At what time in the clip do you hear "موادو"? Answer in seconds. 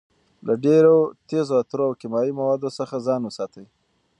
2.39-2.69